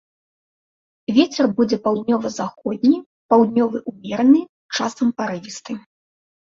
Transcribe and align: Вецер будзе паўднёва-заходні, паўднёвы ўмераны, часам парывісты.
Вецер 1.17 1.45
будзе 1.59 1.77
паўднёва-заходні, 1.85 2.97
паўднёвы 3.35 3.77
ўмераны, 3.95 4.41
часам 4.77 5.07
парывісты. 5.21 5.73